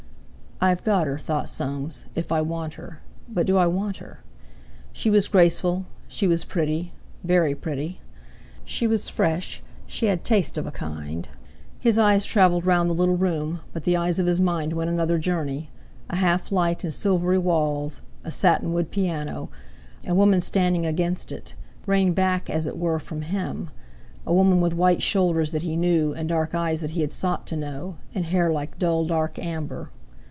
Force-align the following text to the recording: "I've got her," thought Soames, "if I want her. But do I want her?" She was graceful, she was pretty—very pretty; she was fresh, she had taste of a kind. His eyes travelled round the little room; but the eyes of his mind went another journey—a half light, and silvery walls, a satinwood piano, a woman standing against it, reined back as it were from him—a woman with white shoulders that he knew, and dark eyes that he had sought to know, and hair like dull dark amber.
"I've 0.63 0.83
got 0.83 1.07
her," 1.07 1.17
thought 1.17 1.49
Soames, 1.49 2.05
"if 2.13 2.31
I 2.31 2.41
want 2.41 2.75
her. 2.75 3.01
But 3.27 3.47
do 3.47 3.57
I 3.57 3.65
want 3.65 3.97
her?" 3.97 4.19
She 4.93 5.09
was 5.09 5.27
graceful, 5.27 5.87
she 6.07 6.27
was 6.27 6.43
pretty—very 6.43 7.55
pretty; 7.55 7.99
she 8.63 8.85
was 8.85 9.09
fresh, 9.09 9.63
she 9.87 10.05
had 10.05 10.23
taste 10.23 10.59
of 10.59 10.67
a 10.67 10.71
kind. 10.71 11.27
His 11.79 11.97
eyes 11.97 12.27
travelled 12.27 12.63
round 12.63 12.87
the 12.87 12.93
little 12.93 13.17
room; 13.17 13.61
but 13.73 13.85
the 13.85 13.97
eyes 13.97 14.19
of 14.19 14.27
his 14.27 14.39
mind 14.39 14.73
went 14.73 14.91
another 14.91 15.17
journey—a 15.17 16.15
half 16.15 16.51
light, 16.51 16.83
and 16.83 16.93
silvery 16.93 17.39
walls, 17.39 18.01
a 18.23 18.29
satinwood 18.29 18.91
piano, 18.91 19.49
a 20.05 20.13
woman 20.13 20.41
standing 20.41 20.85
against 20.85 21.31
it, 21.31 21.55
reined 21.87 22.13
back 22.13 22.51
as 22.51 22.67
it 22.67 22.77
were 22.77 22.99
from 22.99 23.23
him—a 23.23 24.31
woman 24.31 24.61
with 24.61 24.75
white 24.75 25.01
shoulders 25.01 25.49
that 25.53 25.63
he 25.63 25.75
knew, 25.75 26.13
and 26.13 26.29
dark 26.29 26.53
eyes 26.53 26.81
that 26.81 26.91
he 26.91 27.01
had 27.01 27.11
sought 27.11 27.47
to 27.47 27.55
know, 27.57 27.97
and 28.13 28.25
hair 28.25 28.51
like 28.51 28.77
dull 28.77 29.07
dark 29.07 29.39
amber. 29.39 29.89